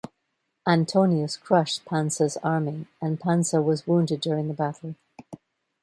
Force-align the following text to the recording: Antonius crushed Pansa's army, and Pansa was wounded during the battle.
Antonius 0.67 1.37
crushed 1.37 1.85
Pansa's 1.85 2.35
army, 2.37 2.87
and 2.99 3.19
Pansa 3.19 3.61
was 3.61 3.85
wounded 3.85 4.19
during 4.19 4.47
the 4.47 4.53
battle. 4.55 4.95